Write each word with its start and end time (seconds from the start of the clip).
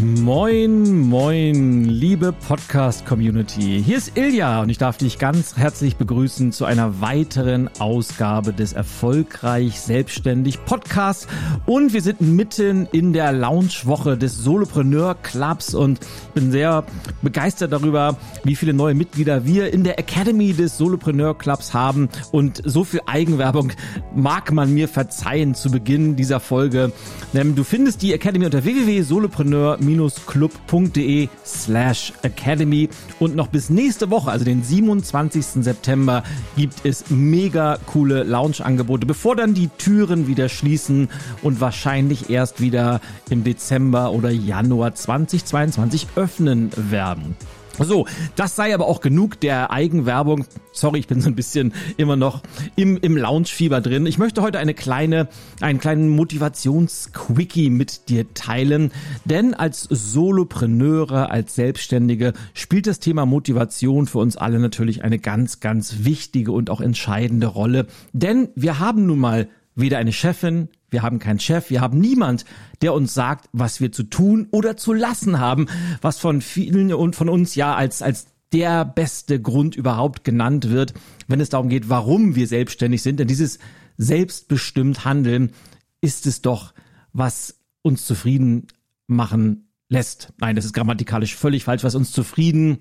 Moin, 0.00 1.08
moin, 1.08 1.84
liebe 1.84 2.32
Podcast-Community. 2.32 3.82
Hier 3.84 3.96
ist 3.96 4.16
Ilja 4.16 4.62
und 4.62 4.70
ich 4.70 4.78
darf 4.78 4.96
dich 4.96 5.18
ganz 5.18 5.56
herzlich 5.56 5.96
begrüßen 5.96 6.52
zu 6.52 6.66
einer 6.66 7.00
weiteren 7.00 7.68
Ausgabe 7.80 8.52
des 8.52 8.74
Erfolgreich 8.74 9.80
Selbstständig 9.80 10.64
Podcasts. 10.64 11.26
Und 11.66 11.94
wir 11.94 12.00
sind 12.00 12.20
mitten 12.20 12.86
in 12.92 13.12
der 13.12 13.32
Launchwoche 13.32 14.16
des 14.16 14.38
Solopreneur 14.38 15.16
Clubs 15.16 15.74
und 15.74 15.98
bin 16.32 16.52
sehr 16.52 16.84
begeistert 17.20 17.72
darüber, 17.72 18.16
wie 18.44 18.54
viele 18.54 18.74
neue 18.74 18.94
Mitglieder 18.94 19.46
wir 19.46 19.72
in 19.72 19.82
der 19.82 19.98
Academy 19.98 20.52
des 20.52 20.78
Solopreneur 20.78 21.36
Clubs 21.36 21.74
haben. 21.74 22.08
Und 22.30 22.62
so 22.64 22.84
viel 22.84 23.00
Eigenwerbung 23.06 23.72
mag 24.14 24.52
man 24.52 24.72
mir 24.72 24.86
verzeihen 24.86 25.56
zu 25.56 25.72
Beginn 25.72 26.14
dieser 26.14 26.38
Folge. 26.38 26.92
Du 27.32 27.64
findest 27.64 28.00
die 28.02 28.12
Academy 28.12 28.44
unter 28.44 28.62
www.solopreneur 28.62 29.87
club.de 30.26 31.28
slash 31.44 32.12
academy 32.22 32.88
und 33.18 33.34
noch 33.34 33.48
bis 33.48 33.70
nächste 33.70 34.10
Woche, 34.10 34.30
also 34.30 34.44
den 34.44 34.62
27. 34.62 35.64
September, 35.64 36.22
gibt 36.56 36.84
es 36.84 37.10
mega 37.10 37.78
coole 37.86 38.22
Lounge-Angebote, 38.24 39.06
bevor 39.06 39.36
dann 39.36 39.54
die 39.54 39.68
Türen 39.78 40.26
wieder 40.26 40.48
schließen 40.48 41.08
und 41.42 41.60
wahrscheinlich 41.60 42.30
erst 42.30 42.60
wieder 42.60 43.00
im 43.30 43.44
Dezember 43.44 44.12
oder 44.12 44.30
Januar 44.30 44.94
2022 44.94 46.08
öffnen 46.16 46.70
werden. 46.76 47.36
So, 47.80 48.06
das 48.36 48.56
sei 48.56 48.74
aber 48.74 48.86
auch 48.86 49.00
genug 49.00 49.40
der 49.40 49.70
Eigenwerbung. 49.70 50.44
Sorry, 50.72 51.00
ich 51.00 51.06
bin 51.06 51.20
so 51.20 51.28
ein 51.28 51.34
bisschen 51.34 51.72
immer 51.96 52.16
noch 52.16 52.42
im, 52.76 52.96
im 52.98 53.16
Lounge-Fieber 53.16 53.80
drin. 53.80 54.06
Ich 54.06 54.18
möchte 54.18 54.42
heute 54.42 54.58
eine 54.58 54.74
kleine, 54.74 55.28
einen 55.60 55.78
kleinen 55.78 56.08
Motivationsquickie 56.08 57.70
mit 57.70 58.08
dir 58.08 58.32
teilen. 58.34 58.92
Denn 59.24 59.54
als 59.54 59.82
Solopreneure, 59.82 61.30
als 61.30 61.54
Selbstständige 61.54 62.32
spielt 62.54 62.86
das 62.86 63.00
Thema 63.00 63.26
Motivation 63.26 64.06
für 64.06 64.18
uns 64.18 64.36
alle 64.36 64.58
natürlich 64.58 65.04
eine 65.04 65.18
ganz, 65.18 65.60
ganz 65.60 66.04
wichtige 66.04 66.52
und 66.52 66.70
auch 66.70 66.80
entscheidende 66.80 67.46
Rolle. 67.46 67.86
Denn 68.12 68.48
wir 68.54 68.78
haben 68.78 69.06
nun 69.06 69.18
mal 69.18 69.48
weder 69.74 69.98
eine 69.98 70.12
Chefin, 70.12 70.68
wir 70.90 71.02
haben 71.02 71.18
keinen 71.18 71.40
Chef, 71.40 71.70
wir 71.70 71.80
haben 71.80 71.98
niemand, 71.98 72.44
der 72.82 72.94
uns 72.94 73.14
sagt, 73.14 73.48
was 73.52 73.80
wir 73.80 73.92
zu 73.92 74.04
tun 74.04 74.48
oder 74.50 74.76
zu 74.76 74.92
lassen 74.92 75.38
haben, 75.38 75.66
was 76.00 76.18
von 76.18 76.40
vielen 76.40 76.92
und 76.92 77.16
von 77.16 77.28
uns 77.28 77.54
ja 77.54 77.74
als, 77.74 78.02
als 78.02 78.26
der 78.52 78.84
beste 78.84 79.40
Grund 79.40 79.76
überhaupt 79.76 80.24
genannt 80.24 80.70
wird, 80.70 80.94
wenn 81.26 81.40
es 81.40 81.50
darum 81.50 81.68
geht, 81.68 81.88
warum 81.88 82.34
wir 82.34 82.46
selbstständig 82.46 83.02
sind. 83.02 83.20
Denn 83.20 83.28
dieses 83.28 83.58
selbstbestimmt 83.98 85.04
Handeln 85.04 85.52
ist 86.00 86.26
es 86.26 86.40
doch, 86.40 86.72
was 87.12 87.60
uns 87.82 88.06
zufrieden 88.06 88.68
machen 89.06 89.68
lässt. 89.88 90.32
Nein, 90.38 90.56
das 90.56 90.64
ist 90.64 90.72
grammatikalisch 90.72 91.34
völlig 91.34 91.64
falsch, 91.64 91.84
was 91.84 91.94
uns 91.94 92.12
zufrieden 92.12 92.78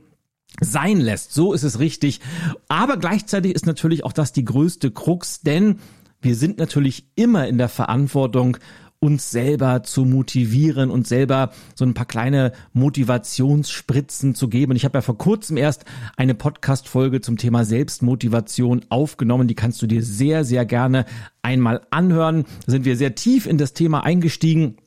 sein 0.62 1.00
lässt. 1.00 1.34
So 1.34 1.54
ist 1.54 1.64
es 1.64 1.80
richtig. 1.80 2.22
Aber 2.68 2.98
gleichzeitig 2.98 3.54
ist 3.54 3.66
natürlich 3.66 4.04
auch 4.04 4.14
das 4.14 4.32
die 4.32 4.46
größte 4.46 4.92
Krux, 4.92 5.42
denn 5.42 5.80
wir 6.22 6.36
sind 6.36 6.58
natürlich 6.58 7.08
immer 7.16 7.48
in 7.48 7.58
der 7.58 7.70
Verantwortung, 7.70 8.58
uns 9.00 9.30
selber 9.30 9.84
zu 9.84 10.06
motivieren 10.06 10.90
und 10.90 11.08
selber 11.08 11.52
so 11.76 11.86
ein 11.86 11.94
paar 11.94 12.08
kleine 12.08 12.52
Motivationsspritzen 12.74 14.34
zu 14.34 14.48
geben. 14.48 14.72
Und 14.72 14.76
ich 14.76 14.86
habe 14.86 14.98
ja 14.98 15.02
vor 15.02 15.18
kurzem 15.18 15.58
erst 15.58 15.86
eine 16.16 16.34
Podcast-Folge 16.34 17.22
zum 17.22 17.38
Thema 17.38 17.64
Selbstmotivation 17.64 18.82
aufgenommen. 18.90 19.48
Die 19.48 19.56
kannst 19.56 19.82
du 19.82 19.88
dir 19.88 20.04
sehr, 20.04 20.44
sehr 20.44 20.66
gerne 20.66 21.06
einmal 21.44 21.82
anhören. 21.92 22.46
Da 22.66 22.72
sind 22.72 22.86
wir 22.86 22.98
sehr 22.98 23.14
tief 23.14 23.46
in 23.46 23.60
das 23.60 23.74
Thema 23.74 24.04
eingestiegen. 24.04 24.78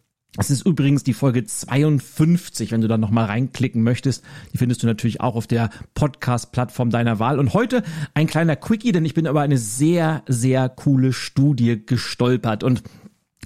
Es 0.40 0.48
ist 0.48 0.64
übrigens 0.64 1.04
die 1.04 1.12
Folge 1.12 1.44
52, 1.44 2.72
wenn 2.72 2.80
du 2.80 2.88
da 2.88 2.96
nochmal 2.96 3.26
reinklicken 3.26 3.82
möchtest. 3.82 4.24
Die 4.54 4.56
findest 4.56 4.82
du 4.82 4.86
natürlich 4.86 5.20
auch 5.20 5.36
auf 5.36 5.46
der 5.46 5.68
Podcast-Plattform 5.92 6.88
deiner 6.88 7.18
Wahl. 7.18 7.38
Und 7.38 7.52
heute 7.52 7.82
ein 8.14 8.26
kleiner 8.26 8.56
Quickie, 8.56 8.92
denn 8.92 9.04
ich 9.04 9.12
bin 9.12 9.26
über 9.26 9.42
eine 9.42 9.58
sehr, 9.58 10.22
sehr 10.26 10.70
coole 10.70 11.12
Studie 11.12 11.84
gestolpert. 11.84 12.64
Und 12.64 12.82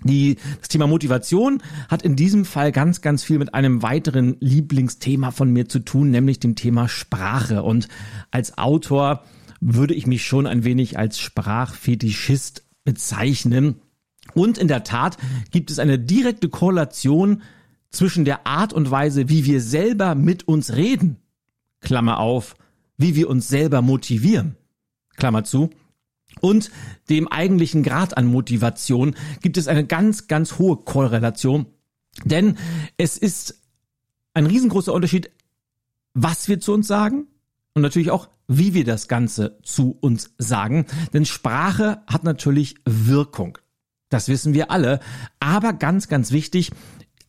die, 0.05 0.37
das 0.61 0.69
Thema 0.69 0.87
Motivation 0.87 1.65
hat 1.89 2.03
in 2.03 2.15
diesem 2.15 2.45
Fall 2.45 2.71
ganz, 2.71 3.01
ganz 3.01 3.25
viel 3.25 3.41
mit 3.41 3.55
einem 3.55 3.83
weiteren 3.83 4.37
Lieblingsthema 4.39 5.33
von 5.33 5.51
mir 5.51 5.69
zu 5.69 5.81
tun, 5.81 6.13
nämlich 6.13 6.39
dem 6.39 6.55
Thema 6.55 6.89
Sprache. 6.89 7.65
Und 7.65 7.89
als 8.31 8.57
Autor 8.57 9.25
würde 9.61 9.95
ich 9.95 10.07
mich 10.07 10.25
schon 10.25 10.47
ein 10.47 10.63
wenig 10.63 10.97
als 10.97 11.19
Sprachfetischist 11.19 12.63
bezeichnen. 12.85 13.81
Und 14.35 14.59
in 14.59 14.69
der 14.69 14.85
Tat 14.85 15.17
gibt 15.51 15.71
es 15.71 15.79
eine 15.79 15.99
direkte 15.99 16.49
Korrelation 16.49 17.43
zwischen 17.91 18.25
der 18.25 18.47
Art 18.47 18.73
und 18.73 18.91
Weise, 18.91 19.29
wie 19.29 19.45
wir 19.45 19.61
selber 19.61 20.15
mit 20.15 20.49
uns 20.49 20.75
reden, 20.75 21.17
Klammer 21.81 22.19
auf, 22.19 22.57
wie 22.97 23.15
wir 23.15 23.29
uns 23.29 23.49
selber 23.49 23.83
motivieren, 23.83 24.57
Klammer 25.17 25.45
zu, 25.45 25.71
und 26.41 26.71
dem 27.09 27.29
eigentlichen 27.29 27.83
Grad 27.83 28.17
an 28.17 28.27
Motivation 28.27 29.15
gibt 29.41 29.57
es 29.57 29.69
eine 29.69 29.87
ganz, 29.87 30.27
ganz 30.27 30.59
hohe 30.59 30.77
Korrelation. 30.77 31.67
Denn 32.25 32.59
es 32.97 33.19
ist 33.19 33.61
ein 34.35 34.47
riesengroßer 34.47 34.93
Unterschied, 34.93 35.31
was 36.13 36.49
wir 36.49 36.61
zu 36.61 36.73
uns 36.73 36.87
sagen 36.87 37.29
und 37.75 37.83
natürlich 37.83 38.11
auch, 38.11 38.29
wie 38.47 38.75
wir 38.75 38.85
das 38.85 39.09
Ganze 39.09 39.59
zu 39.63 39.97
uns 40.01 40.35
sagen. 40.39 40.87
Denn 41.13 41.25
Sprache 41.25 42.03
hat 42.07 42.25
natürlich 42.25 42.77
Wirkung. 42.85 43.59
Das 44.15 44.29
wissen 44.29 44.55
wir 44.55 44.71
alle. 44.71 45.01
Aber 45.41 45.73
ganz, 45.73 46.07
ganz 46.07 46.31
wichtig, 46.31 46.71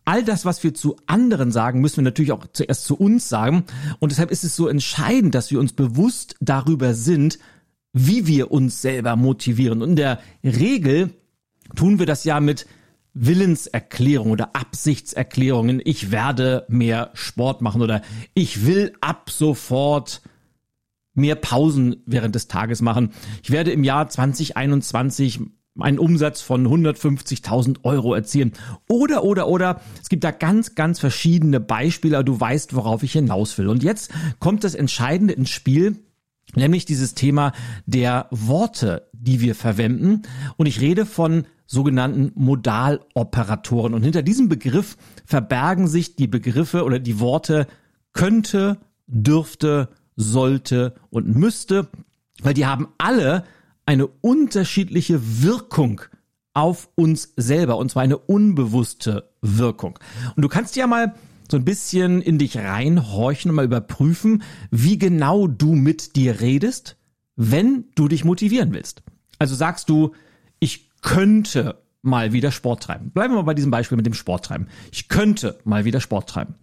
all 0.06 0.24
das, 0.24 0.46
was 0.46 0.64
wir 0.64 0.76
zu 0.76 0.98
anderen 1.08 1.52
sagen, 1.52 1.82
müssen 1.82 1.98
wir 1.98 2.04
natürlich 2.04 2.32
auch 2.32 2.46
zuerst 2.54 2.86
zu 2.86 2.96
uns 2.96 3.28
sagen. 3.28 3.66
Und 3.98 4.12
deshalb 4.12 4.30
ist 4.30 4.44
es 4.44 4.56
so 4.56 4.68
entscheidend, 4.68 5.34
dass 5.34 5.50
wir 5.50 5.60
uns 5.60 5.74
bewusst 5.74 6.36
darüber 6.42 6.94
sind, 6.94 7.40
wie 7.92 8.28
wir 8.28 8.52
uns 8.52 8.84
selber 8.84 9.16
motivieren. 9.16 9.82
Und 9.82 9.90
in 9.90 9.96
der 9.96 10.20
Regel 10.44 11.10
tun 11.76 11.98
wir 11.98 12.06
das 12.06 12.24
ja 12.24 12.40
mit 12.40 12.68
Willenserklärungen 13.16 14.34
oder 14.34 14.56
Absichtserklärungen. 14.56 15.82
Ich 15.84 16.12
werde 16.12 16.68
mehr 16.68 17.10
Sport 17.16 17.64
machen 17.64 17.82
oder 17.82 18.04
ich 18.36 18.68
will 18.68 18.94
ab 19.02 19.32
sofort 19.32 20.22
mehr 21.16 21.36
Pausen 21.36 22.04
während 22.06 22.36
des 22.36 22.48
Tages 22.48 22.84
machen. 22.84 23.12
Ich 23.42 23.50
werde 23.50 23.72
im 23.72 23.84
Jahr 23.84 24.08
2021 24.08 25.40
einen 25.80 26.00
Umsatz 26.00 26.42
von 26.42 26.68
150.000 26.68 27.84
Euro 27.84 28.14
erzielen. 28.14 28.54
Oder, 28.88 29.24
oder, 29.24 29.48
oder, 29.48 29.82
es 30.02 30.10
gibt 30.10 30.24
da 30.24 30.32
ganz, 30.32 30.76
ganz 30.76 31.00
verschiedene 31.00 31.60
Beispiele, 31.60 32.24
du 32.24 32.40
weißt, 32.40 32.76
worauf 32.76 33.04
ich 33.04 33.14
hinaus 33.14 33.58
will. 33.58 33.68
Und 33.68 33.84
jetzt 33.84 34.12
kommt 34.40 34.64
das 34.64 34.76
Entscheidende 34.76 35.34
ins 35.34 35.50
Spiel, 35.50 35.98
nämlich 36.56 36.86
dieses 36.86 37.14
Thema 37.14 37.52
der 37.86 38.28
Worte, 38.32 39.10
die 39.12 39.42
wir 39.42 39.56
verwenden. 39.56 40.22
Und 40.58 40.66
ich 40.66 40.80
rede 40.80 41.06
von 41.06 41.46
sogenannten 41.68 42.32
Modaloperatoren. 42.36 43.94
Und 43.94 44.04
hinter 44.04 44.22
diesem 44.22 44.50
Begriff 44.50 44.98
verbergen 45.26 45.88
sich 45.88 46.16
die 46.16 46.28
Begriffe 46.28 46.84
oder 46.84 47.00
die 47.00 47.20
Worte 47.20 47.68
könnte, 48.14 48.78
dürfte, 49.08 49.90
sollte 50.16 50.94
und 51.10 51.36
müsste, 51.36 51.90
weil 52.42 52.54
die 52.54 52.66
haben 52.66 52.88
alle 52.98 53.44
eine 53.86 54.08
unterschiedliche 54.08 55.44
Wirkung 55.44 56.02
auf 56.54 56.90
uns 56.96 57.34
selber 57.36 57.78
und 57.78 57.92
zwar 57.92 58.04
eine 58.04 58.18
unbewusste 58.18 59.30
Wirkung. 59.42 60.00
Und 60.36 60.42
du 60.42 60.48
kannst 60.48 60.76
ja 60.76 60.88
mal 60.88 61.14
so 61.52 61.58
ein 61.58 61.66
bisschen 61.66 62.22
in 62.22 62.40
dich 62.40 62.58
reinhorchen 62.58 63.52
und 63.52 63.56
mal 63.56 63.66
überprüfen, 63.66 64.44
wie 64.72 64.98
genau 64.98 65.48
du 65.48 65.76
mit 65.76 66.16
dir 66.16 66.42
redest, 66.42 66.98
wenn 67.36 67.86
du 67.96 68.08
dich 68.08 68.24
motivieren 68.24 68.74
willst. 68.74 69.04
Also 69.38 69.56
sagst 69.56 69.90
du, 69.90 70.14
ich 70.60 70.90
könnte 71.02 71.82
mal 72.02 72.34
wieder 72.34 72.52
Sport 72.52 72.84
treiben. 72.84 73.12
Bleiben 73.12 73.34
wir 73.34 73.38
mal 73.38 73.44
bei 73.44 73.54
diesem 73.54 73.72
Beispiel 73.72 73.98
mit 73.98 74.06
dem 74.06 74.14
Sport 74.14 74.46
treiben. 74.46 74.68
Ich 74.92 75.10
könnte 75.10 75.60
mal 75.66 75.86
wieder 75.86 76.00
Sport 76.00 76.30
treiben. 76.30 76.56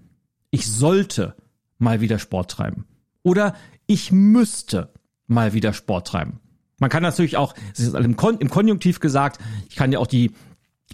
Ich 0.50 0.66
sollte 0.66 1.34
mal 1.78 2.00
wieder 2.00 2.18
Sport 2.18 2.50
treiben. 2.50 2.86
Oder 3.22 3.54
ich 3.86 4.10
müsste 4.10 4.92
mal 5.26 5.52
wieder 5.52 5.72
Sport 5.72 6.06
treiben. 6.06 6.40
Man 6.82 6.90
kann 6.90 7.04
natürlich 7.04 7.36
auch, 7.36 7.54
es 7.72 7.78
ist 7.78 7.94
im, 7.94 8.16
Kon 8.16 8.38
im 8.38 8.50
Konjunktiv 8.50 8.98
gesagt, 8.98 9.40
ich 9.68 9.76
kann 9.76 9.92
ja 9.92 10.00
auch 10.00 10.08
die 10.08 10.32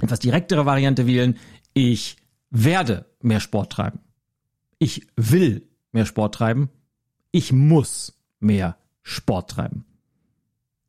etwas 0.03 0.19
direktere 0.19 0.67
Variante 0.67 1.07
wählen. 1.07 1.39
Ich 1.73 2.19
werde 2.51 3.07
mehr 3.23 3.41
Sport 3.41 3.73
treiben. 3.73 4.01
Ich 4.79 5.07
will 5.17 5.67
mehr 5.93 6.05
Sport 6.05 6.35
treiben. 6.35 6.69
Ich 7.31 7.55
muss 7.55 8.21
mehr 8.39 8.77
Sport 9.03 9.53
treiben. 9.53 9.87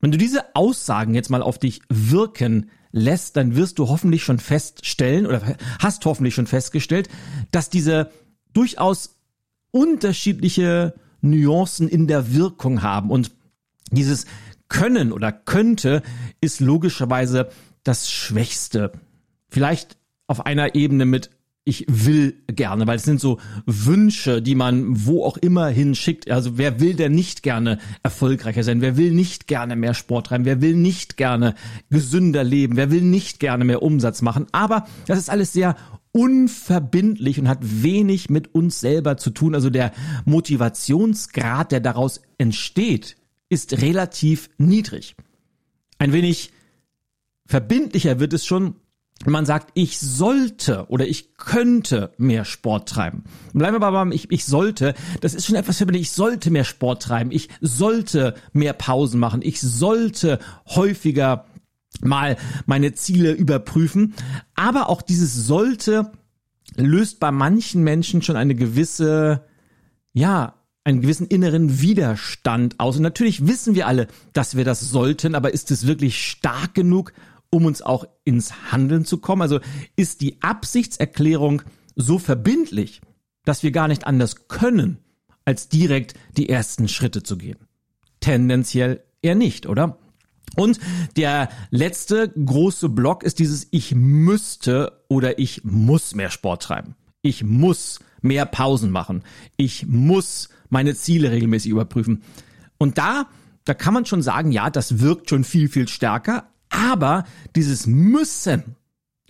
Wenn 0.02 0.12
du 0.12 0.18
diese 0.18 0.54
Aussagen 0.54 1.16
jetzt 1.16 1.30
mal 1.30 1.44
auf 1.44 1.60
dich 1.60 1.82
wirken 1.88 2.70
lässt, 2.92 3.38
dann 3.38 3.56
wirst 3.56 3.80
du 3.80 3.88
hoffentlich 3.88 4.24
schon 4.26 4.40
feststellen 4.40 5.26
oder 5.26 5.42
hast 5.82 6.04
hoffentlich 6.04 6.36
schon 6.36 6.48
festgestellt, 6.48 7.08
dass 7.52 7.70
diese 7.70 8.12
durchaus 8.52 9.16
unterschiedliche 9.72 10.94
Nuancen 11.22 11.88
in 11.88 12.08
der 12.08 12.34
Wirkung 12.34 12.82
haben 12.82 13.12
und 13.12 13.32
dieses 13.92 14.26
können 14.70 15.12
oder 15.12 15.32
könnte, 15.32 16.02
ist 16.42 16.60
logischerweise 16.60 17.50
das 17.84 18.12
Schwächste. 18.12 18.92
Vielleicht 19.50 19.98
auf 20.28 20.46
einer 20.46 20.76
Ebene 20.76 21.06
mit 21.06 21.32
ich 21.70 21.86
will 21.88 22.36
gerne, 22.48 22.88
weil 22.88 22.96
es 22.96 23.04
sind 23.04 23.20
so 23.22 23.38
Wünsche, 23.68 24.42
die 24.42 24.56
man 24.56 25.06
wo 25.06 25.24
auch 25.24 25.38
immer 25.38 25.68
hinschickt. 25.68 26.30
Also 26.32 26.58
wer 26.58 26.80
will 26.80 26.96
denn 26.96 27.14
nicht 27.14 27.44
gerne 27.44 27.78
erfolgreicher 28.02 28.64
sein? 28.64 28.82
Wer 28.82 28.98
will 28.98 29.12
nicht 29.12 29.46
gerne 29.46 29.76
mehr 29.76 29.94
Sport 29.94 30.28
treiben? 30.28 30.46
Wer 30.46 30.62
will 30.62 30.76
nicht 30.76 31.16
gerne 31.16 31.54
gesünder 31.92 32.44
leben? 32.44 32.76
Wer 32.76 32.90
will 32.90 33.04
nicht 33.04 33.40
gerne 33.40 33.66
mehr 33.66 33.84
Umsatz 33.84 34.24
machen? 34.24 34.48
Aber 34.52 34.86
das 35.06 35.20
ist 35.20 35.30
alles 35.30 35.54
sehr 35.54 35.76
unverbindlich 36.12 37.40
und 37.40 37.48
hat 37.48 37.60
wenig 37.62 38.32
mit 38.32 38.56
uns 38.56 38.80
selber 38.80 39.18
zu 39.18 39.30
tun. 39.30 39.54
Also 39.54 39.70
der 39.70 39.92
Motivationsgrad, 40.26 41.72
der 41.72 41.82
daraus 41.82 42.22
entsteht, 42.40 43.16
ist 43.50 43.82
relativ 43.82 44.50
niedrig. 44.58 45.16
Ein 45.98 46.14
wenig 46.14 46.52
verbindlicher 47.46 48.20
wird 48.20 48.34
es 48.34 48.46
schon, 48.46 48.76
wenn 49.24 49.34
man 49.34 49.46
sagt, 49.46 49.72
ich 49.74 50.00
sollte 50.00 50.86
oder 50.88 51.08
ich 51.08 51.36
könnte 51.36 52.14
mehr 52.18 52.46
Sport 52.46 52.88
treiben. 52.88 53.24
Bleiben 53.54 53.74
wir 53.74 53.86
aber 53.86 53.92
beim 53.92 54.12
ich, 54.12 54.32
ich 54.32 54.46
sollte. 54.46 54.94
Das 55.20 55.34
ist 55.34 55.46
schon 55.46 55.56
etwas 55.56 55.78
mich. 55.78 56.04
Ich 56.04 56.12
sollte 56.12 56.52
mehr 56.52 56.64
Sport 56.64 57.04
treiben. 57.04 57.32
Ich 57.32 57.50
sollte 57.60 58.36
mehr 58.54 58.74
Pausen 58.74 59.20
machen. 59.20 59.42
Ich 59.42 59.60
sollte 59.60 60.40
häufiger 60.68 61.46
mal 62.02 62.38
meine 62.66 62.94
Ziele 62.94 63.34
überprüfen. 63.34 64.14
Aber 64.56 64.90
auch 64.90 65.02
dieses 65.02 65.34
sollte 65.34 66.12
löst 66.76 67.20
bei 67.20 67.32
manchen 67.32 67.84
Menschen 67.84 68.22
schon 68.22 68.36
eine 68.36 68.56
gewisse, 68.56 69.44
ja, 70.14 70.56
einen 70.84 71.02
gewissen 71.02 71.28
inneren 71.28 71.82
Widerstand 71.82 72.80
aus. 72.80 72.98
Und 72.98 73.04
natürlich 73.04 73.48
wissen 73.48 73.76
wir 73.76 73.88
alle, 73.88 74.08
dass 74.34 74.56
wir 74.56 74.66
das 74.66 74.80
sollten, 74.80 75.36
aber 75.36 75.54
ist 75.54 75.72
es 75.72 75.88
wirklich 75.88 76.26
stark 76.26 76.74
genug, 76.74 77.14
um 77.50 77.66
uns 77.66 77.82
auch 77.82 78.06
ins 78.24 78.72
Handeln 78.72 79.06
zu 79.06 79.18
kommen? 79.18 79.42
Also 79.42 79.60
ist 79.96 80.22
die 80.22 80.42
Absichtserklärung 80.42 81.62
so 81.96 82.20
verbindlich, 82.20 83.02
dass 83.46 83.64
wir 83.64 83.72
gar 83.72 83.88
nicht 83.88 84.06
anders 84.08 84.48
können, 84.48 84.98
als 85.46 85.70
direkt 85.70 86.14
die 86.38 86.50
ersten 86.50 86.88
Schritte 86.88 87.24
zu 87.24 87.38
gehen? 87.38 87.58
Tendenziell 88.20 89.04
eher 89.22 89.36
nicht, 89.36 89.68
oder? 89.68 89.98
Und 90.56 90.80
der 91.16 91.50
letzte 91.70 92.30
große 92.30 92.90
Block 92.90 93.24
ist 93.24 93.40
dieses 93.40 93.68
Ich 93.72 93.94
müsste 93.96 95.04
oder 95.08 95.40
ich 95.40 95.64
muss 95.64 96.16
mehr 96.16 96.32
Sport 96.32 96.64
treiben. 96.64 96.96
Ich 97.22 97.44
muss 97.44 98.00
mehr 98.22 98.46
Pausen 98.46 98.92
machen. 98.92 99.24
Ich 99.58 99.88
muss 99.88 100.50
meine 100.70 100.96
Ziele 100.96 101.32
regelmäßig 101.32 101.72
überprüfen. 101.72 102.24
Und 102.78 102.98
da, 102.98 103.28
da 103.66 103.74
kann 103.74 103.94
man 103.94 104.06
schon 104.06 104.22
sagen, 104.22 104.52
ja, 104.52 104.70
das 104.70 105.00
wirkt 105.00 105.30
schon 105.30 105.44
viel, 105.44 105.70
viel 105.70 105.88
stärker. 105.88 106.50
Aber 106.70 107.26
dieses 107.56 107.88
Müssen 107.88 108.76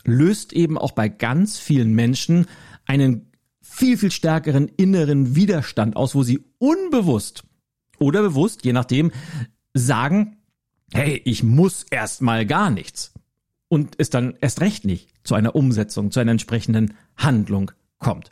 löst 0.03 0.53
eben 0.53 0.77
auch 0.77 0.91
bei 0.91 1.09
ganz 1.09 1.57
vielen 1.57 1.93
Menschen 1.93 2.47
einen 2.85 3.31
viel, 3.61 3.97
viel 3.97 4.11
stärkeren 4.11 4.67
inneren 4.67 5.35
Widerstand 5.35 5.95
aus, 5.95 6.15
wo 6.15 6.23
sie 6.23 6.43
unbewusst 6.57 7.43
oder 7.99 8.21
bewusst, 8.21 8.65
je 8.65 8.73
nachdem, 8.73 9.11
sagen, 9.73 10.37
hey, 10.91 11.21
ich 11.25 11.43
muss 11.43 11.85
erstmal 11.89 12.45
gar 12.45 12.69
nichts. 12.69 13.13
Und 13.67 13.95
es 13.99 14.09
dann 14.09 14.35
erst 14.41 14.61
recht 14.61 14.85
nicht 14.85 15.09
zu 15.23 15.35
einer 15.35 15.55
Umsetzung, 15.55 16.09
zu 16.09 16.19
einer 16.19 16.31
entsprechenden 16.31 16.95
Handlung 17.15 17.71
kommt. 17.99 18.31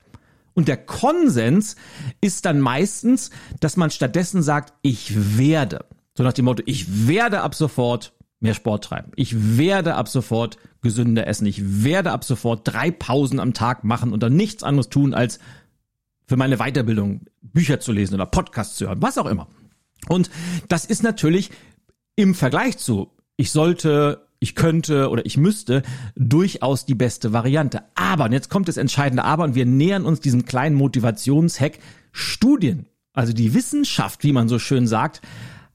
Und 0.57 0.68
der 0.68 0.77
Konsens 0.77 1.75
ist 2.19 2.45
dann 2.45 2.59
meistens, 2.59 3.30
dass 3.59 3.77
man 3.77 3.92
stattdessen 3.92 4.42
sagt, 4.42 4.74
ich 4.81 5.38
werde. 5.38 5.86
So 6.15 6.24
nach 6.24 6.33
dem 6.33 6.45
Motto, 6.45 6.63
ich 6.65 7.07
werde 7.07 7.42
ab 7.42 7.54
sofort 7.54 8.13
mehr 8.39 8.56
Sport 8.56 8.86
treiben. 8.86 9.12
Ich 9.15 9.59
werde 9.59 9.94
ab 9.94 10.07
sofort 10.07 10.57
gesünder 10.81 11.27
essen. 11.27 11.45
Ich 11.45 11.83
werde 11.83 12.12
ab 12.12 12.24
sofort 12.24 12.62
drei 12.63 12.89
Pausen 12.89 13.39
am 13.39 13.54
Tag 13.54 13.83
machen 13.83 14.12
und 14.12 14.24
dann 14.24 14.36
nichts 14.36 14.63
anderes 14.63 14.89
tun, 14.89 15.13
als 15.13 15.38
für 16.25 16.38
meine 16.38 16.57
Weiterbildung 16.57 17.27
Bücher 17.44 17.80
zu 17.80 17.92
lesen 17.92 18.15
oder 18.15 18.25
Podcasts 18.25 18.77
zu 18.77 18.88
hören, 18.88 19.00
was 19.00 19.19
auch 19.19 19.27
immer. 19.27 19.48
Und 20.10 20.31
das 20.69 20.86
ist 20.86 21.03
natürlich 21.03 21.51
im 22.15 22.33
Vergleich 22.33 22.80
zu, 22.80 23.12
ich 23.36 23.51
sollte, 23.51 24.26
ich 24.39 24.56
könnte 24.56 25.10
oder 25.10 25.25
ich 25.25 25.38
müsste, 25.38 25.84
durchaus 26.16 26.86
die 26.86 26.95
beste 26.95 27.34
Variante. 27.34 27.84
Aber, 27.95 28.25
und 28.25 28.34
jetzt 28.34 28.50
kommt 28.50 28.68
das 28.68 28.78
entscheidende 28.78 29.24
Aber, 29.24 29.44
und 29.44 29.56
wir 29.56 29.66
nähern 29.66 30.06
uns 30.06 30.19
diesem 30.19 30.45
kleinen 30.45 30.75
Motivationshack, 30.75 31.80
Studien, 32.12 32.88
also 33.13 33.34
die 33.34 33.54
Wissenschaft, 33.54 34.24
wie 34.24 34.34
man 34.34 34.48
so 34.48 34.60
schön 34.60 34.88
sagt, 34.88 35.22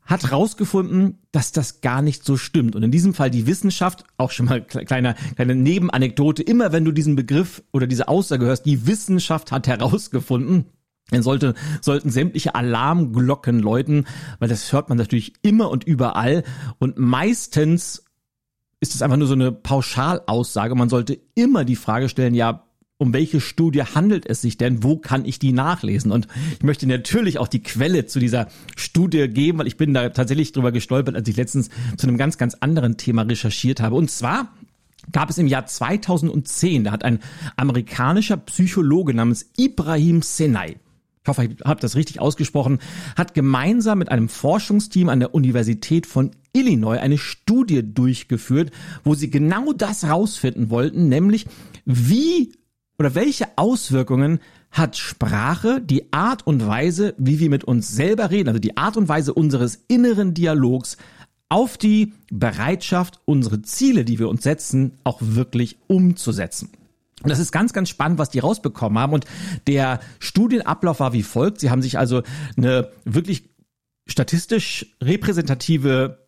hat 0.05 0.33
rausgefunden, 0.33 1.19
dass 1.31 1.53
das 1.53 1.81
gar 1.81 2.03
nicht 2.03 2.25
so 2.25 2.37
stimmt. 2.37 2.75
Und 2.77 2.83
in 2.83 2.91
diesem 2.91 3.15
Fall 3.15 3.31
die 3.31 3.47
Wissenschaft, 3.47 4.05
auch 4.17 4.31
schon 4.31 4.47
mal 4.47 4.61
kleine, 4.63 5.15
kleine 5.37 5.55
Nebenanekdote, 5.55 6.43
immer 6.43 6.73
wenn 6.73 6.85
du 6.85 6.93
diesen 6.93 7.17
Begriff 7.17 7.63
oder 7.73 7.87
diese 7.87 8.09
Aussage 8.09 8.47
hörst, 8.47 8.67
die 8.67 8.87
Wissenschaft 8.87 9.53
hat 9.53 9.69
herausgefunden, 9.69 10.67
dann 11.11 11.23
sollte, 11.23 11.55
sollten 11.81 12.11
sämtliche 12.11 12.55
Alarmglocken 12.55 13.61
läuten, 13.61 14.07
weil 14.39 14.49
das 14.49 14.73
hört 14.73 14.89
man 14.89 14.99
natürlich 14.99 15.35
immer 15.43 15.71
und 15.71 15.85
überall. 15.85 16.43
Und 16.79 16.99
meistens 16.99 18.05
ist 18.83 18.97
es 18.97 19.01
einfach 19.01 19.17
nur 19.17 19.29
so 19.29 19.35
eine 19.35 19.53
Pauschalaussage. 19.53 20.75
Man 20.75 20.89
sollte 20.89 21.17
immer 21.37 21.65
die 21.65 21.77
Frage 21.77 22.09
stellen, 22.09 22.35
ja, 22.35 22.65
um 22.99 23.13
welche 23.13 23.41
Studie 23.41 23.83
handelt 23.83 24.27
es 24.27 24.43
sich 24.43 24.59
denn? 24.59 24.83
Wo 24.83 24.97
kann 24.97 25.25
ich 25.25 25.39
die 25.39 25.53
nachlesen? 25.53 26.11
Und 26.11 26.27
ich 26.59 26.65
möchte 26.65 26.89
natürlich 26.89 27.39
auch 27.39 27.47
die 27.47 27.63
Quelle 27.63 28.07
zu 28.07 28.19
dieser 28.19 28.49
Studie 28.77 29.29
geben, 29.29 29.59
weil 29.59 29.69
ich 29.69 29.77
bin 29.77 29.95
da 29.95 30.09
tatsächlich 30.09 30.51
drüber 30.51 30.73
gestolpert, 30.73 31.15
als 31.15 31.29
ich 31.29 31.37
letztens 31.37 31.71
zu 31.97 32.09
einem 32.09 32.17
ganz, 32.17 32.39
ganz 32.39 32.55
anderen 32.55 32.97
Thema 32.97 33.23
recherchiert 33.23 33.81
habe. 33.81 33.95
Und 33.95 34.11
zwar 34.11 34.49
gab 35.13 35.31
es 35.31 35.39
im 35.39 35.47
Jahr 35.47 35.67
2010, 35.67 36.83
da 36.83 36.91
hat 36.91 37.05
ein 37.05 37.21
amerikanischer 37.57 38.37
Psychologe 38.37 39.15
namens 39.15 39.49
Ibrahim 39.57 40.23
Senai 40.23 40.77
ich 41.23 41.29
hoffe, 41.29 41.45
ich 41.45 41.65
habe 41.65 41.81
das 41.81 41.95
richtig 41.95 42.21
ausgesprochen, 42.21 42.81
hat 43.17 43.33
gemeinsam 43.33 43.99
mit 43.99 44.11
einem 44.11 44.29
Forschungsteam 44.29 45.09
an 45.09 45.21
der 45.21 45.35
Universität 45.35 46.07
von 46.07 46.33
Illinois 46.53 46.99
eine 46.99 47.17
Studie 47.17 47.83
durchgeführt, 47.83 48.73
wo 49.05 49.15
sie 49.15 49.31
genau 49.31 49.73
das 49.73 50.05
rausfinden 50.05 50.69
wollten, 50.69 51.09
nämlich 51.09 51.47
wie 51.85 52.53
oder 52.99 53.15
welche 53.15 53.47
Auswirkungen 53.57 54.41
hat 54.73 54.97
Sprache, 54.97 55.81
die 55.81 56.13
Art 56.13 56.47
und 56.47 56.67
Weise, 56.67 57.15
wie 57.19 57.39
wir 57.39 57.51
mit 57.51 57.65
uns 57.65 57.95
selber 57.95 58.31
reden, 58.31 58.49
also 58.49 58.61
die 58.61 58.77
Art 58.77 58.97
und 58.97 59.09
Weise 59.09 59.33
unseres 59.33 59.85
inneren 59.87 60.35
Dialogs 60.35 60.97
auf 61.49 61.79
die 61.79 62.15
Bereitschaft, 62.33 63.21
unsere 63.27 63.63
Ziele, 63.63 64.05
die 64.05 64.19
wir 64.19 64.29
uns 64.29 64.43
setzen, 64.43 64.99
auch 65.05 65.19
wirklich 65.21 65.79
umzusetzen. 65.87 66.71
Und 67.23 67.31
das 67.31 67.39
ist 67.39 67.53
ganz, 67.53 67.73
ganz 67.73 67.89
spannend, 67.89 68.19
was 68.19 68.31
die 68.31 68.41
rausbekommen 68.41 68.99
haben. 68.99 69.13
Und 69.13 69.27
der 69.67 70.01
Studienablauf 70.19 71.01
war 71.01 71.13
wie 71.13 71.23
folgt. 71.23 71.61
Sie 71.61 71.71
haben 71.71 71.83
sich 71.83 71.99
also 71.99 72.23
eine 72.57 72.91
wirklich 73.05 73.51
statistisch 74.07 74.97
repräsentative 75.03 76.27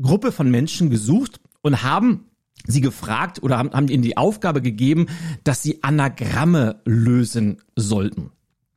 Gruppe 0.00 0.32
von 0.32 0.50
Menschen 0.50 0.90
gesucht 0.90 1.40
und 1.60 1.82
haben 1.82 2.30
sie 2.66 2.80
gefragt 2.80 3.42
oder 3.42 3.58
haben, 3.58 3.72
haben 3.72 3.88
ihnen 3.88 4.02
die 4.02 4.16
Aufgabe 4.16 4.62
gegeben, 4.62 5.06
dass 5.44 5.62
sie 5.62 5.82
Anagramme 5.82 6.80
lösen 6.84 7.58
sollten. 7.76 8.30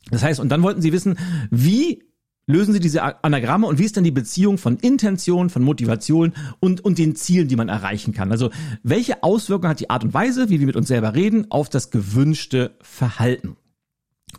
Das 0.09 0.23
heißt, 0.23 0.39
und 0.39 0.49
dann 0.49 0.61
wollten 0.63 0.81
sie 0.81 0.93
wissen, 0.93 1.17
wie 1.51 2.06
lösen 2.47 2.73
Sie 2.73 2.79
diese 2.79 3.23
Anagramme 3.23 3.67
und 3.67 3.77
wie 3.77 3.83
ist 3.83 3.97
denn 3.97 4.03
die 4.03 4.11
Beziehung 4.11 4.57
von 4.57 4.77
Intention, 4.77 5.49
von 5.49 5.63
Motivation 5.63 6.33
und, 6.59 6.83
und 6.83 6.97
den 6.97 7.15
Zielen, 7.15 7.47
die 7.47 7.55
man 7.55 7.69
erreichen 7.69 8.13
kann? 8.13 8.31
Also 8.31 8.49
welche 8.83 9.21
Auswirkungen 9.21 9.69
hat 9.69 9.81
die 9.81 9.89
Art 9.89 10.05
und 10.05 10.13
Weise, 10.13 10.49
wie 10.49 10.59
wir 10.59 10.65
mit 10.65 10.77
uns 10.77 10.87
selber 10.87 11.13
reden, 11.13 11.51
auf 11.51 11.69
das 11.69 11.91
gewünschte 11.91 12.75
Verhalten? 12.81 13.57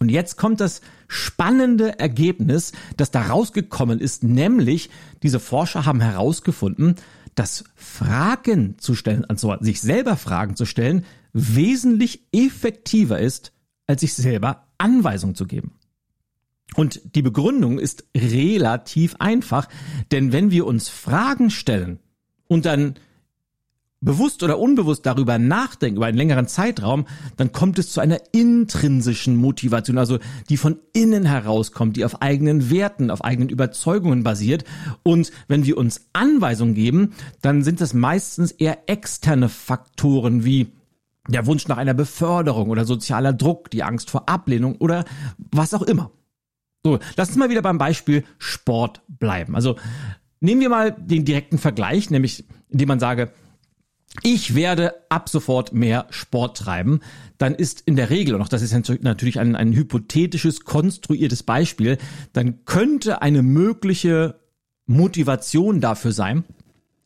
Und 0.00 0.11
jetzt 0.11 0.37
kommt 0.37 0.61
das 0.61 0.81
spannende 1.07 1.99
Ergebnis, 1.99 2.73
das 2.97 3.11
da 3.11 3.23
rausgekommen 3.23 4.00
ist, 4.00 4.23
nämlich 4.23 4.91
diese 5.23 5.41
Forscher 5.41 5.87
haben 5.87 6.00
herausgefunden, 6.00 6.97
dass 7.35 7.65
Fragen 7.75 8.79
zu 8.79 8.95
stellen, 8.95 9.25
also 9.27 9.55
sich 9.61 9.81
selber 9.81 10.17
Fragen 10.17 10.57
zu 10.57 10.67
stellen, 10.67 11.05
wesentlich 11.33 12.27
effektiver 12.33 13.19
ist, 13.19 13.53
als 13.87 14.00
sich 14.00 14.15
selber 14.15 14.67
Anweisungen 14.77 15.35
zu 15.35 15.47
geben. 15.47 15.77
Und 16.75 17.00
die 17.14 17.22
Begründung 17.22 17.78
ist 17.78 18.04
relativ 18.16 19.16
einfach, 19.18 19.68
denn 20.12 20.32
wenn 20.32 20.50
wir 20.50 20.66
uns 20.66 20.88
Fragen 20.88 21.50
stellen 21.50 21.98
und 22.46 22.66
dann 22.66 22.94
bewusst 24.00 24.42
oder 24.42 24.58
unbewusst 24.58 25.06
darüber 25.06 25.38
nachdenken, 25.38 25.96
über 25.96 26.06
einen 26.06 26.16
längeren 26.16 26.46
Zeitraum, 26.46 27.06
dann 27.37 27.52
kommt 27.52 27.78
es 27.78 27.90
zu 27.90 28.00
einer 28.00 28.20
intrinsischen 28.32 29.37
Motivation, 29.37 29.98
also 29.98 30.18
die 30.48 30.56
von 30.56 30.78
innen 30.92 31.25
herauskommt, 31.25 31.96
die 31.96 32.04
auf 32.04 32.22
eigenen 32.22 32.70
Werten, 32.70 33.10
auf 33.10 33.25
eigenen 33.25 33.48
Überzeugungen 33.48 34.22
basiert. 34.22 34.64
Und 35.02 35.32
wenn 35.48 35.64
wir 35.64 35.76
uns 35.76 36.08
Anweisungen 36.12 36.75
geben, 36.75 37.14
dann 37.42 37.64
sind 37.64 37.80
das 37.80 37.92
meistens 37.92 38.52
eher 38.52 38.88
externe 38.88 39.48
Faktoren 39.48 40.44
wie 40.44 40.68
der 41.28 41.46
Wunsch 41.46 41.68
nach 41.68 41.76
einer 41.76 41.94
Beförderung 41.94 42.70
oder 42.70 42.84
sozialer 42.84 43.32
Druck, 43.32 43.70
die 43.70 43.82
Angst 43.82 44.10
vor 44.10 44.28
Ablehnung 44.28 44.76
oder 44.76 45.04
was 45.50 45.75
auch 45.75 45.82
immer. 45.82 46.10
So, 46.85 46.99
lass 47.16 47.28
uns 47.28 47.38
mal 47.38 47.50
wieder 47.50 47.62
beim 47.62 47.78
Beispiel 47.78 48.25
Sport 48.38 49.02
bleiben. 49.08 49.54
Also 49.54 49.76
nehmen 50.40 50.61
wir 50.61 50.68
mal 50.68 50.92
den 50.92 51.25
direkten 51.25 51.58
Vergleich, 51.58 52.11
nämlich 52.11 52.44
indem 52.68 52.88
man 52.88 53.00
sage, 53.00 53.32
ich 54.23 54.54
werde 54.54 54.94
ab 55.11 55.28
sofort 55.28 55.73
mehr 55.73 56.06
Sport 56.11 56.56
treiben, 56.56 57.00
dann 57.37 57.54
ist 57.54 57.82
in 57.82 57.97
der 57.97 58.11
Regel, 58.11 58.35
und 58.35 58.42
auch 58.42 58.49
das 58.49 58.62
ist 58.62 58.73
natürlich 59.02 59.38
ein, 59.38 59.54
ein 59.54 59.73
hypothetisches, 59.73 60.64
konstruiertes 60.64 61.42
Beispiel, 61.42 61.99
dann 62.32 62.64
könnte 62.64 63.23
eine 63.23 63.42
mögliche 63.42 64.40
Motivation 64.87 65.80
dafür 65.80 66.12
sein, 66.12 66.44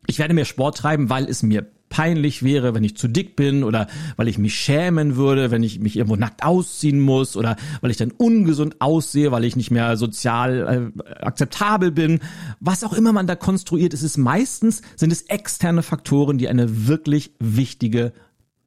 ich 0.06 0.18
werde 0.18 0.34
mehr 0.34 0.44
Sport 0.44 0.78
treiben, 0.78 1.10
weil 1.10 1.28
es 1.28 1.42
mir 1.42 1.70
peinlich 1.92 2.42
wäre, 2.42 2.74
wenn 2.74 2.84
ich 2.84 2.96
zu 2.96 3.06
dick 3.06 3.36
bin 3.36 3.62
oder 3.62 3.86
weil 4.16 4.26
ich 4.26 4.38
mich 4.38 4.54
schämen 4.54 5.16
würde, 5.16 5.50
wenn 5.50 5.62
ich 5.62 5.78
mich 5.78 5.96
irgendwo 5.96 6.16
nackt 6.16 6.42
ausziehen 6.42 7.00
muss 7.00 7.36
oder 7.36 7.56
weil 7.82 7.90
ich 7.90 7.98
dann 7.98 8.12
ungesund 8.12 8.80
aussehe, 8.80 9.30
weil 9.30 9.44
ich 9.44 9.56
nicht 9.56 9.70
mehr 9.70 9.98
sozial 9.98 10.92
äh, 10.96 11.12
akzeptabel 11.22 11.92
bin. 11.92 12.20
Was 12.60 12.82
auch 12.82 12.94
immer 12.94 13.12
man 13.12 13.26
da 13.26 13.36
konstruiert, 13.36 13.92
es 13.92 14.02
ist 14.02 14.16
meistens 14.16 14.80
sind 14.96 15.12
es 15.12 15.20
externe 15.22 15.82
Faktoren, 15.82 16.38
die 16.38 16.48
eine 16.48 16.86
wirklich 16.86 17.34
wichtige 17.38 18.14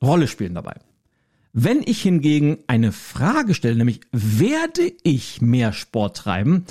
Rolle 0.03 0.27
spielen 0.27 0.53
dabei. 0.53 0.75
Wenn 1.51 1.82
ich 1.84 2.03
hingegen 2.03 2.60
eine 2.67 2.91
Frage 2.91 3.55
stelle, 3.55 3.75
nämlich 3.75 4.01
werde 4.12 4.91
ich 5.01 5.41
mehr 5.41 5.74
Sport 5.74 6.17
treiben, 6.17 6.65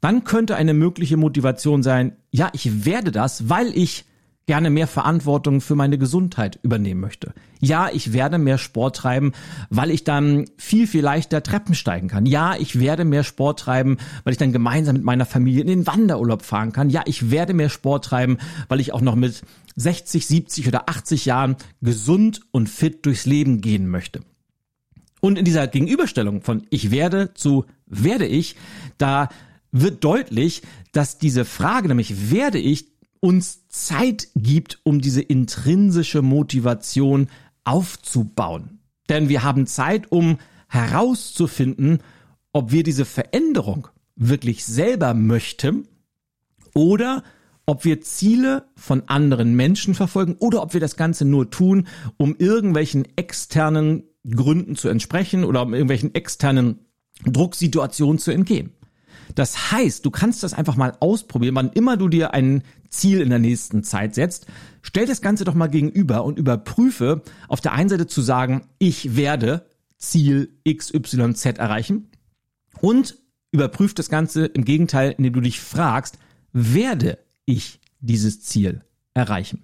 dann 0.00 0.24
könnte 0.24 0.56
eine 0.56 0.72
mögliche 0.72 1.18
Motivation 1.18 1.82
sein, 1.82 2.16
ja, 2.30 2.48
ich 2.54 2.86
werde 2.86 3.12
das, 3.12 3.50
weil 3.50 3.76
ich 3.76 4.06
gerne 4.48 4.70
mehr 4.70 4.86
Verantwortung 4.86 5.60
für 5.60 5.74
meine 5.74 5.98
Gesundheit 5.98 6.58
übernehmen 6.62 7.02
möchte. 7.02 7.34
Ja, 7.60 7.90
ich 7.92 8.14
werde 8.14 8.38
mehr 8.38 8.56
Sport 8.56 8.96
treiben, 8.96 9.32
weil 9.68 9.90
ich 9.90 10.04
dann 10.04 10.46
viel, 10.56 10.86
viel 10.86 11.02
leichter 11.02 11.42
Treppen 11.42 11.74
steigen 11.74 12.08
kann. 12.08 12.24
Ja, 12.24 12.56
ich 12.56 12.80
werde 12.80 13.04
mehr 13.04 13.24
Sport 13.24 13.60
treiben, 13.60 13.98
weil 14.24 14.32
ich 14.32 14.38
dann 14.38 14.52
gemeinsam 14.52 14.96
mit 14.96 15.04
meiner 15.04 15.26
Familie 15.26 15.60
in 15.60 15.66
den 15.66 15.86
Wanderurlaub 15.86 16.40
fahren 16.40 16.72
kann. 16.72 16.88
Ja, 16.88 17.02
ich 17.04 17.30
werde 17.30 17.52
mehr 17.52 17.68
Sport 17.68 18.06
treiben, 18.06 18.38
weil 18.68 18.80
ich 18.80 18.94
auch 18.94 19.02
noch 19.02 19.16
mit 19.16 19.42
60, 19.76 20.26
70 20.26 20.66
oder 20.66 20.88
80 20.88 21.26
Jahren 21.26 21.56
gesund 21.82 22.40
und 22.50 22.70
fit 22.70 23.04
durchs 23.04 23.26
Leben 23.26 23.60
gehen 23.60 23.86
möchte. 23.86 24.22
Und 25.20 25.38
in 25.38 25.44
dieser 25.44 25.66
Gegenüberstellung 25.66 26.40
von 26.40 26.66
ich 26.70 26.90
werde 26.90 27.34
zu 27.34 27.66
werde 27.86 28.24
ich, 28.24 28.56
da 28.96 29.28
wird 29.72 30.02
deutlich, 30.04 30.62
dass 30.92 31.18
diese 31.18 31.44
Frage, 31.44 31.88
nämlich 31.88 32.30
werde 32.30 32.58
ich, 32.58 32.97
uns 33.20 33.68
Zeit 33.68 34.28
gibt, 34.34 34.80
um 34.84 35.00
diese 35.00 35.22
intrinsische 35.22 36.22
Motivation 36.22 37.28
aufzubauen. 37.64 38.80
Denn 39.08 39.28
wir 39.28 39.42
haben 39.42 39.66
Zeit, 39.66 40.10
um 40.12 40.38
herauszufinden, 40.68 42.00
ob 42.52 42.72
wir 42.72 42.82
diese 42.82 43.04
Veränderung 43.04 43.88
wirklich 44.16 44.64
selber 44.64 45.14
möchten 45.14 45.86
oder 46.74 47.22
ob 47.66 47.84
wir 47.84 48.00
Ziele 48.00 48.64
von 48.76 49.02
anderen 49.08 49.54
Menschen 49.54 49.94
verfolgen 49.94 50.36
oder 50.38 50.62
ob 50.62 50.72
wir 50.72 50.80
das 50.80 50.96
Ganze 50.96 51.24
nur 51.24 51.50
tun, 51.50 51.86
um 52.16 52.34
irgendwelchen 52.38 53.06
externen 53.16 54.04
Gründen 54.28 54.76
zu 54.76 54.88
entsprechen 54.88 55.44
oder 55.44 55.62
um 55.62 55.74
irgendwelchen 55.74 56.14
externen 56.14 56.86
Drucksituationen 57.24 58.18
zu 58.18 58.30
entgehen. 58.30 58.72
Das 59.34 59.70
heißt, 59.72 60.04
du 60.06 60.10
kannst 60.10 60.42
das 60.42 60.54
einfach 60.54 60.76
mal 60.76 60.94
ausprobieren, 61.00 61.54
wann 61.54 61.70
immer 61.72 61.96
du 61.96 62.08
dir 62.08 62.32
ein 62.32 62.62
Ziel 62.88 63.20
in 63.20 63.30
der 63.30 63.38
nächsten 63.38 63.82
Zeit 63.82 64.14
setzt. 64.14 64.46
Stell 64.82 65.06
das 65.06 65.20
Ganze 65.20 65.44
doch 65.44 65.54
mal 65.54 65.68
gegenüber 65.68 66.24
und 66.24 66.38
überprüfe 66.38 67.22
auf 67.48 67.60
der 67.60 67.72
einen 67.72 67.88
Seite 67.88 68.06
zu 68.06 68.22
sagen, 68.22 68.68
ich 68.78 69.16
werde 69.16 69.66
Ziel 69.98 70.50
XYZ 70.68 71.44
erreichen 71.58 72.10
und 72.80 73.18
überprüf 73.50 73.94
das 73.94 74.08
Ganze 74.08 74.46
im 74.46 74.64
Gegenteil, 74.64 75.14
indem 75.16 75.32
du 75.32 75.40
dich 75.40 75.60
fragst, 75.60 76.18
werde 76.52 77.18
ich 77.44 77.80
dieses 78.00 78.42
Ziel 78.42 78.82
erreichen? 79.14 79.62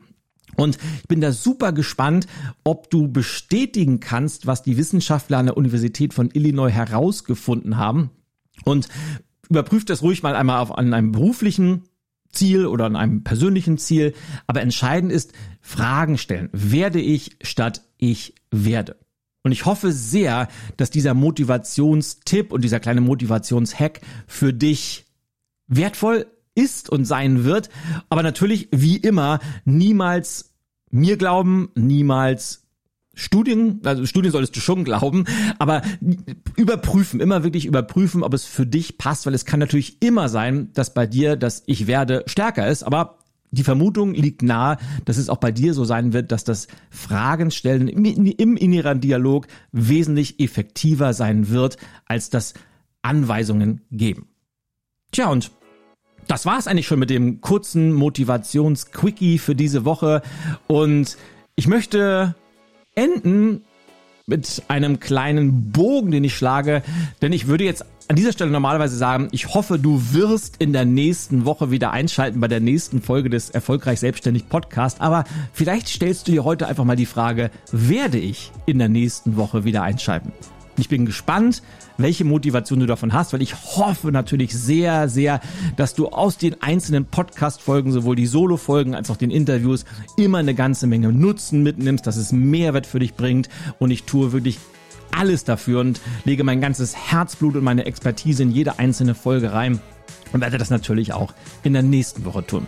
Und 0.57 0.79
ich 1.03 1.09
bin 1.09 1.21
da 1.21 1.33
super 1.33 1.73
gespannt, 1.73 2.27
ob 2.65 2.91
du 2.91 3.09
bestätigen 3.09 4.01
kannst, 4.01 4.47
was 4.47 4.63
die 4.63 4.77
Wissenschaftler 4.77 5.39
an 5.39 5.47
der 5.47 5.57
Universität 5.57 6.15
von 6.15 6.31
Illinois 6.33 6.71
herausgefunden 6.71 7.77
haben. 7.77 8.11
Und 8.65 8.89
überprüft 9.49 9.91
das 9.91 10.03
ruhig 10.03 10.23
mal 10.23 10.37
einmal 10.37 10.61
auf, 10.61 10.77
an 10.77 10.95
einem 10.95 11.13
beruflichen 11.13 11.85
Ziel 12.31 12.67
oder 12.67 12.85
an 12.87 12.97
einem 12.97 13.25
persönlichen 13.25 13.79
Ziel. 13.79 14.15
Aber 14.47 14.61
entscheidend 14.61 15.13
ist, 15.13 15.33
Fragen 15.61 16.19
stellen. 16.19 16.51
Werde 16.53 17.01
ich 17.01 17.37
statt 17.43 17.83
ich 17.99 18.35
werde. 18.51 18.97
Und 19.43 19.53
ich 19.53 19.65
hoffe 19.65 19.93
sehr, 19.93 20.49
dass 20.77 20.91
dieser 20.91 21.15
Motivationstipp 21.15 22.53
und 22.53 22.65
dieser 22.65 22.81
kleine 22.81 23.01
Motivationshack 23.01 24.01
für 24.27 24.53
dich 24.53 25.07
wertvoll 25.69 26.27
ist 26.57 26.91
und 26.91 27.05
sein 27.05 27.45
wird. 27.45 27.69
Aber 28.09 28.23
natürlich, 28.23 28.69
wie 28.73 28.97
immer, 28.97 29.39
niemals 29.65 30.57
mir 30.91 31.17
glauben, 31.17 31.71
niemals 31.75 32.66
Studien, 33.19 33.81
also 33.83 34.05
Studien 34.05 34.31
solltest 34.31 34.55
du 34.55 34.61
schon 34.61 34.85
glauben, 34.85 35.25
aber 35.59 35.83
überprüfen, 36.55 37.19
immer 37.21 37.43
wirklich 37.43 37.65
überprüfen, 37.65 38.23
ob 38.23 38.35
es 38.35 38.45
für 38.45 38.67
dich 38.67 38.99
passt, 38.99 39.25
weil 39.25 39.35
es 39.35 39.47
kann 39.47 39.59
natürlich 39.59 40.03
immer 40.03 40.29
sein, 40.29 40.71
dass 40.75 40.93
bei 40.93 41.07
dir 41.07 41.37
das 41.37 41.63
Ich 41.67 41.87
werde 41.87 42.23
stärker 42.27 42.69
ist, 42.69 42.83
aber 42.83 43.19
die 43.51 43.65
Vermutung 43.65 44.13
liegt 44.13 44.43
nahe, 44.43 44.77
dass 45.07 45.17
es 45.17 45.31
auch 45.31 45.39
bei 45.39 45.51
dir 45.51 45.73
so 45.73 45.85
sein 45.87 46.13
wird, 46.13 46.31
dass 46.31 46.45
das 46.45 46.69
Fragen 46.91 47.51
stellen 47.51 47.89
im, 47.89 48.05
im 48.05 48.57
inneren 48.57 49.01
Dialog 49.01 49.47
wesentlich 49.73 50.39
effektiver 50.39 51.15
sein 51.15 51.49
wird, 51.49 51.79
als 52.05 52.29
das 52.29 52.53
Anweisungen 53.01 53.81
geben. 53.91 54.29
Tja, 55.11 55.31
und 55.31 55.53
das 56.27 56.45
war's 56.45 56.67
eigentlich 56.67 56.87
schon 56.87 56.99
mit 56.99 57.09
dem 57.09 57.41
kurzen 57.41 57.95
Motivationsquickie 57.95 59.39
für 59.39 59.55
diese 59.55 59.87
Woche 59.87 60.21
und 60.67 61.17
ich 61.55 61.67
möchte 61.67 62.35
enden 62.97 63.63
mit 64.27 64.65
einem 64.67 64.99
kleinen 64.99 65.71
Bogen, 65.71 66.11
den 66.11 66.25
ich 66.25 66.35
schlage, 66.35 66.83
denn 67.23 67.33
ich 67.33 67.47
würde 67.47 67.65
jetzt 67.65 67.85
an 68.09 68.17
dieser 68.17 68.33
Stelle 68.33 68.51
normalerweise 68.51 68.97
sagen, 68.97 69.29
ich 69.33 69.55
hoffe, 69.55 69.79
du 69.79 70.01
wirst 70.13 70.57
in 70.59 70.73
der 70.73 70.85
nächsten 70.85 71.45
Woche 71.45 71.71
wieder 71.71 71.93
einschalten 71.93 72.41
bei 72.41 72.49
der 72.49 72.61
nächsten 72.61 73.03
Folge 73.03 73.31
des 73.31 73.51
Erfolgreich 73.51 74.01
Selbstständig 74.01 74.49
Podcast. 74.49 75.01
Aber 75.01 75.25
vielleicht 75.53 75.89
stellst 75.89 76.29
du 76.29 76.33
dir 76.33 76.45
heute 76.45 76.69
einfach 76.69 76.85
mal 76.85 76.97
die 76.97 77.07
Frage, 77.07 77.51
werde 77.73 78.19
ich 78.19 78.53
in 78.65 78.79
der 78.79 78.89
nächsten 78.89 79.37
Woche 79.37 79.65
wieder 79.65 79.83
einschalten? 79.83 80.33
Ich 80.79 80.89
bin 80.89 81.07
gespannt, 81.07 81.63
welche 81.97 82.25
Motivation 82.25 82.81
du 82.81 82.87
davon 82.87 83.15
hast, 83.15 83.33
weil 83.33 83.41
ich 83.41 83.55
hoffe 83.55 84.13
natürlich 84.13 84.53
sehr, 84.57 85.09
sehr, 85.09 85.41
dass 85.77 85.95
du 85.95 86.09
aus 86.09 86.37
den 86.37 86.61
einzelnen 86.63 87.07
Podcast-Folgen, 87.07 87.93
sowohl 87.93 88.15
die 88.15 88.27
Solo-Folgen 88.27 88.95
als 88.95 89.11
auch 89.11 89.17
den 89.17 89.31
Interviews, 89.31 89.87
immer 90.19 90.39
eine 90.39 90.55
ganze 90.55 90.87
Menge 90.87 91.13
Nutzen 91.13 91.63
mitnimmst, 91.63 92.07
dass 92.07 92.17
es 92.17 92.33
Mehrwert 92.33 92.87
für 92.87 92.99
dich 92.99 93.15
bringt 93.15 93.49
und 93.79 93.91
ich 93.91 94.05
tue 94.05 94.33
wirklich 94.33 94.59
alles 95.17 95.45
dafür 95.45 95.81
und 95.81 96.01
lege 96.25 96.45
mein 96.45 96.61
ganzes 96.61 96.95
Herzblut 96.95 97.57
und 97.57 97.65
meine 97.65 97.87
Expertise 97.87 98.43
in 98.43 98.51
jede 98.51 98.79
einzelne 98.79 99.15
Folge 99.15 99.53
rein 99.53 99.81
und 100.33 100.41
werde 100.43 100.59
das 100.59 100.69
natürlich 100.69 101.15
auch 101.15 101.33
in 101.63 101.73
der 101.73 101.83
nächsten 101.83 102.27
Woche 102.27 102.47
tun. 102.47 102.67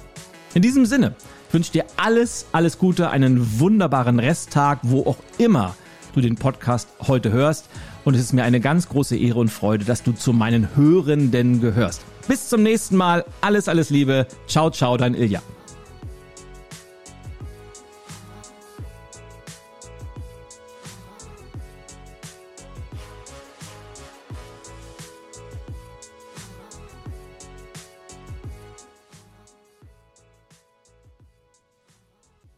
In 0.54 0.62
diesem 0.62 0.86
Sinne 0.86 1.14
wünsche 1.52 1.72
dir 1.72 1.84
alles, 1.96 2.46
alles 2.52 2.78
Gute, 2.78 3.10
einen 3.10 3.60
wunderbaren 3.60 4.18
Resttag, 4.18 4.78
wo 4.82 5.02
auch 5.02 5.18
immer 5.36 5.74
du 6.14 6.20
den 6.20 6.36
Podcast 6.36 6.88
heute 7.06 7.30
hörst. 7.32 7.68
Und 8.05 8.14
es 8.14 8.21
ist 8.21 8.33
mir 8.33 8.45
eine 8.45 8.61
ganz 8.61 8.88
große 8.88 9.17
Ehre 9.17 9.38
und 9.38 9.49
Freude, 9.49 9.85
dass 9.85 10.02
du 10.02 10.12
zu 10.12 10.33
meinen 10.33 10.76
Hörenden 10.76 11.61
gehörst. 11.61 12.02
Bis 12.26 12.49
zum 12.49 12.62
nächsten 12.62 12.97
Mal. 12.97 13.25
Alles, 13.40 13.69
alles 13.69 13.90
Liebe. 13.90 14.26
Ciao, 14.47 14.71
ciao, 14.71 14.97
dein 14.97 15.14
Ilja. 15.14 15.43